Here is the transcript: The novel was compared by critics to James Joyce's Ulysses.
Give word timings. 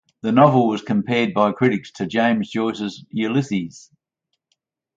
The 0.21 0.31
novel 0.31 0.67
was 0.67 0.81
compared 0.81 1.31
by 1.31 1.51
critics 1.51 1.91
to 1.91 2.07
James 2.07 2.49
Joyce's 2.49 3.05
Ulysses. 3.11 3.91